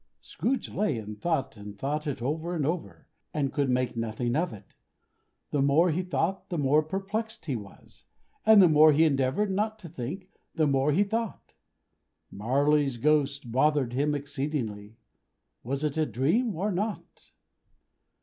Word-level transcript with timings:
Scrooge 0.19 0.67
lay 0.69 0.97
and 0.97 1.21
thought 1.21 1.57
and 1.57 1.77
thought 1.77 2.07
it 2.07 2.23
over 2.23 2.55
and 2.55 2.65
over, 2.65 3.07
and 3.35 3.53
could 3.53 3.69
make 3.69 3.95
nothing 3.95 4.35
of 4.35 4.51
it. 4.51 4.73
The 5.51 5.61
more 5.61 5.91
he 5.91 6.01
thought, 6.01 6.49
the 6.49 6.57
more 6.57 6.81
perplexed 6.81 7.45
he 7.45 7.55
was, 7.55 8.05
and 8.43 8.63
the 8.63 8.67
more 8.67 8.93
he 8.93 9.05
endeavored 9.05 9.51
not 9.51 9.77
to 9.77 9.87
think, 9.89 10.31
the 10.55 10.65
more 10.65 10.91
he 10.91 11.03
thought. 11.03 11.53
Marley's 12.31 12.97
ghost 12.97 13.51
bothered 13.51 13.93
him 13.93 14.15
exceedingly. 14.15 14.97
"Was 15.61 15.83
it 15.83 15.97
a 15.97 16.07
dream 16.07 16.55
or 16.55 16.71
not?" 16.71 17.29